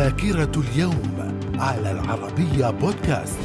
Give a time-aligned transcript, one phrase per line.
[0.00, 3.38] ذاكرة اليوم على العربية بودكاست.